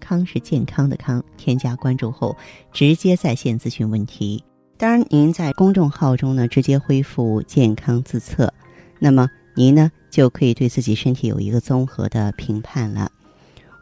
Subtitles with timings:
[0.00, 2.36] 康是健康的康，添加关注后
[2.72, 4.42] 直接在线咨询问题。
[4.76, 8.52] 当然，您在公众号中呢直接恢复健康自测，
[8.98, 13.10] 那么您呢就可以对自己身体有一个综合的评判了。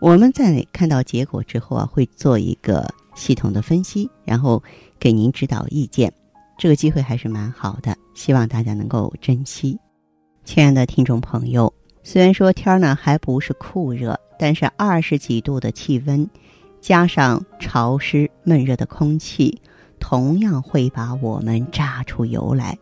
[0.00, 4.62] 我们在看到结果之后啊，会做一个系统的分析，然后
[4.98, 6.12] 给您指导意见。
[6.56, 9.76] 这个机会还是蛮好的，希望大家能够珍惜。
[10.44, 11.72] 亲爱的听众朋友，
[12.04, 14.20] 虽然说天呢还不是酷热。
[14.36, 16.28] 但是二十几度的气温，
[16.80, 19.60] 加上潮湿闷热的空气，
[20.00, 22.76] 同样会把我们炸出油来。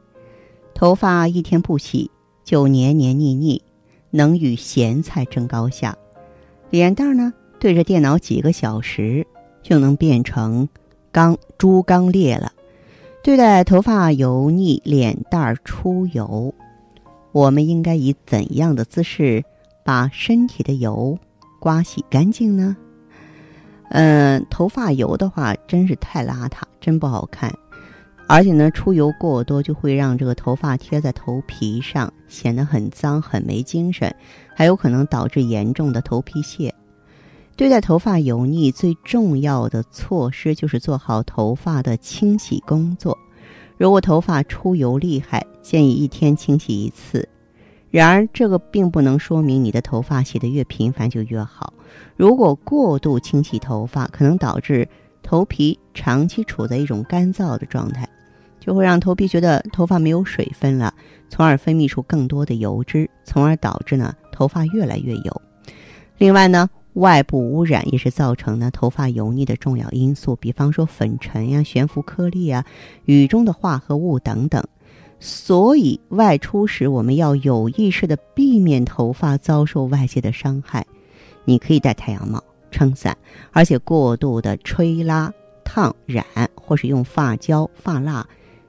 [0.75, 2.11] 头发一天不洗
[2.43, 3.63] 就黏黏腻腻，
[4.11, 5.93] 能与咸菜争高下；
[6.71, 9.25] 脸蛋呢，对着电脑几个小时
[9.63, 10.67] 就能变成
[11.13, 12.51] 钢猪刚裂了。
[13.23, 16.53] 对待头发油腻、脸蛋出油，
[17.33, 19.43] 我们应该以怎样的姿势
[19.85, 21.19] 把身体的油？
[21.59, 22.77] 刮洗干净呢？
[23.91, 27.53] 嗯，头发油的话，真是太邋遢，真不好看。
[28.27, 34.15] 而且呢，出油过多就会让这个头发贴在头皮上，显得很脏、很没精神，
[34.55, 36.75] 还有可能导致严重的头皮屑。
[37.55, 43.17] 对待头发油腻，最重要的措施就是做好头发的清洗工作。
[43.83, 47.29] 如果头发出油厉害，建议一天清洗一次。
[47.91, 51.75] 然而，这个并不能说明你的头发洗得越频繁就越好。
[52.15, 54.89] 如果过度清洗头发，可能导致
[55.21, 58.09] 头皮长期处在一种干燥的状态，
[58.61, 60.95] 就会让头皮觉得头发没有水分了，
[61.29, 65.43] 从而分泌出更多的油脂，从而导致呢头发越来越油。
[66.19, 72.65] 另外呢，外部污染也是造成呢头发油腻的重要因素，比方说粉尘呀、悬浮颗粒啊、
[73.07, 74.63] 雨中的化合物等等。
[75.19, 80.85] 所以外出时，我们要有意识的避免头发遭受外界的伤害。
[81.45, 83.17] 你可以戴太阳帽、撑伞，
[83.53, 85.33] 而且过度的吹拉、
[85.65, 86.25] 烫染
[86.55, 88.27] 或是用发胶、发蜡，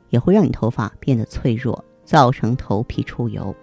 [0.10, 3.54] 也会让你头发变得脆弱，造成头皮出油。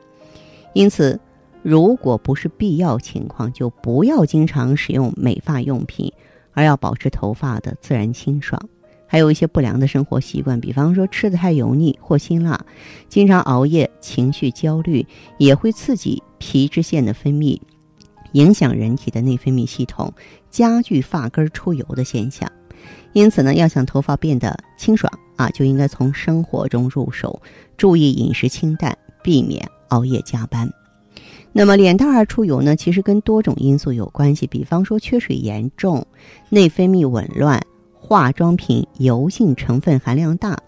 [0.73, 1.19] 因此，
[1.63, 6.13] 如果不是必要情况，就不要经常使用美发用品，
[6.53, 8.61] 而要保持头发的自然清爽。
[9.07, 12.65] 还有一些不良的生活习惯，比方说吃的太油腻或辛辣，
[13.09, 15.05] 经常熬夜、情绪焦虑，
[15.37, 17.61] 也会刺激皮脂腺的分泌，
[18.33, 20.13] 影响人体的内分泌系统，
[20.49, 22.51] 加剧发根出油的现象。
[23.13, 27.43] 因此呢，要想头发变得清爽啊，就应该从生活中入手，
[27.77, 30.71] 注意饮食清淡，避免熬夜加班。
[31.53, 36.07] 那么脸蛋儿出油呢，其实跟多种因素有关系，比方说缺水严重、
[36.49, 37.61] 内分泌紊乱。
[38.03, 40.59] 化妆品油性成分含量大，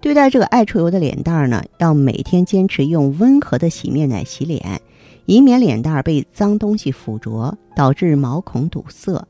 [0.00, 4.80] 对待这个爱出油的脸蛋儿呢，要每天坚持用温和的洗面奶洗脸，
[5.26, 9.24] 以免脸蛋儿被脏东西附着，导致毛孔堵塞。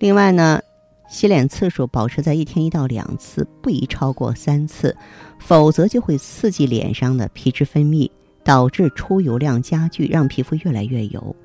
[0.00, 0.60] 另外呢，
[1.08, 4.96] 洗脸次数保持在一天一到两次，不宜超过三次，
[5.38, 8.10] 否则就会刺激脸上的皮脂分泌，
[8.48, 11.36] 导致出油量加剧，让皮肤越来越油。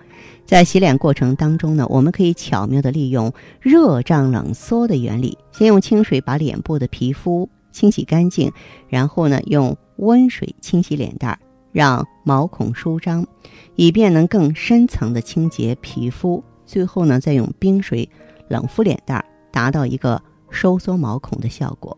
[0.45, 8.49] 在洗脸过程当中呢，我们可以巧妙的利用热胀冷缩的原理，先用清水把脸部的皮肤清洗干净，
[8.87, 11.39] 然后呢用温水清洗脸蛋儿，
[11.73, 13.27] 让毛孔舒张，
[13.75, 16.41] 以便能更深层的清洁皮肤。
[16.65, 18.09] 最后呢再用冰水
[18.47, 21.97] 冷敷脸蛋儿，达到一个收缩毛孔的效果。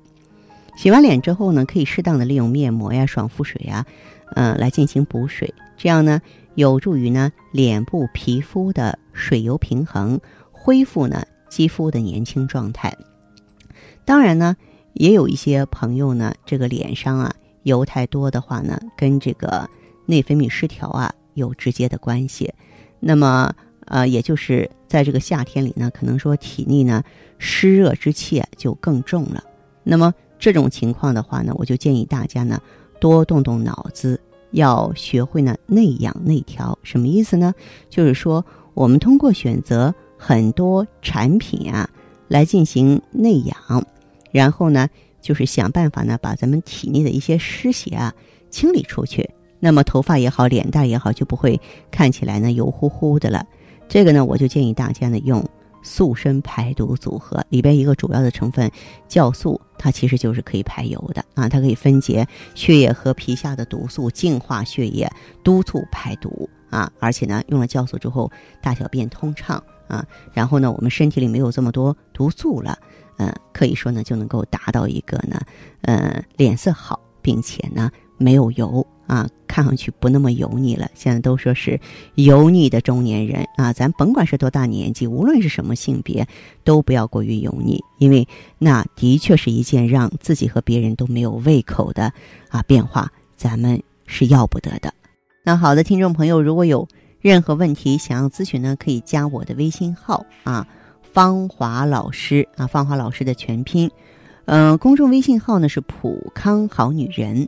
[0.76, 3.86] 洗完脸之后呢，可以适当的利用面膜呀、爽肤水呀，
[4.34, 6.22] 嗯，来进行补水，这样呢。
[6.56, 10.18] 有助于呢脸部皮肤的水油平衡，
[10.54, 12.96] 恢复呢肌肤的年轻状态。
[14.06, 14.56] 当然呢，
[14.94, 19.70] 也有一些朋友呢，这个脸上啊油太多的话呢，跟这个
[20.06, 22.54] 内分泌失调啊有直接的关系。
[23.02, 23.54] 那么
[23.88, 27.04] 呃，也就是在这个夏天里呢，可能说体内呢
[27.38, 29.44] 湿热之气就更重了。
[29.84, 32.62] 那么这种情况的话呢，我就建议大家呢
[33.00, 34.20] 多动动脑子。
[34.52, 37.54] 要学会呢内养内调，什么意思呢？
[37.90, 41.90] 就是说，我们通过选择很多产品啊，
[42.30, 43.84] 来进行内养，
[44.32, 44.88] 然后呢，
[45.20, 48.14] 就是想办法呢，把咱们体内的一些湿邪啊
[48.50, 49.30] 清理出去。
[49.60, 51.60] 那么头发也好，脸蛋也好，就不会
[51.92, 53.46] 看起来呢油乎乎的了。
[53.90, 55.44] 这个呢，我就建议大家呢用
[55.86, 58.70] 塑身排毒组合，里边一个主要的成分
[59.08, 65.08] 酵素，它其实就是可以排油的啊，它可以分解血液和皮下的毒素，净化血液，
[65.44, 66.92] 督促排毒啊。
[67.00, 68.30] 而且呢，用了酵素之后，
[68.64, 70.04] 大小便通畅啊。
[70.34, 72.78] 然后呢，我们身体里没有这么多毒素了，
[73.18, 75.40] 嗯，可以说呢，就能够达到一个呢，
[75.82, 78.86] 呃，脸色好，并且呢，没有油。
[79.08, 80.90] 啊，看上去不那么油腻了。
[80.96, 81.80] 现在都说是
[82.16, 86.28] 油腻的中年人啊，咱甭管是多大年纪，无论是什么性别，
[86.64, 88.28] 都不要过于油腻，因为
[88.58, 92.12] 那的确是一件让自己和别人都没有胃口的
[92.50, 94.92] 啊变化，咱们是要不得的。
[95.44, 96.88] 那好的，听众朋友，如果有
[97.22, 100.68] 任何问题想要咨询呢，可以加我的微信号啊，
[101.04, 103.92] 芳华老师啊，芳华老师的全拼，
[104.46, 107.48] 嗯，公众微信号呢是普康好女人。